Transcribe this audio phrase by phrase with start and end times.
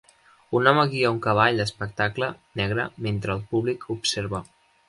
[0.59, 2.31] Un home guia un cavall d'espectacle
[2.63, 4.43] negre mentre el públic observa.